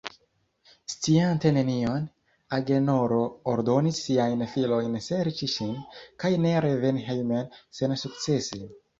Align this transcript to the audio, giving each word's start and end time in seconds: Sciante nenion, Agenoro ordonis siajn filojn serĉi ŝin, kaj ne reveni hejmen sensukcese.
Sciante 0.91 1.49
nenion, 1.57 2.05
Agenoro 2.57 3.19
ordonis 3.53 3.99
siajn 4.05 4.41
filojn 4.53 4.95
serĉi 5.09 5.49
ŝin, 5.57 5.75
kaj 6.25 6.31
ne 6.47 6.55
reveni 6.67 7.05
hejmen 7.11 7.53
sensukcese. 7.81 8.63